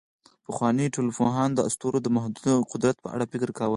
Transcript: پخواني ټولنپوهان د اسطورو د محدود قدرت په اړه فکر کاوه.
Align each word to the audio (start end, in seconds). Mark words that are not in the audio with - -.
پخواني 0.47 0.85
ټولنپوهان 0.95 1.49
د 1.53 1.59
اسطورو 1.69 1.97
د 2.03 2.07
محدود 2.15 2.67
قدرت 2.71 2.97
په 3.03 3.07
اړه 3.13 3.25
فکر 3.31 3.49
کاوه. 3.57 3.69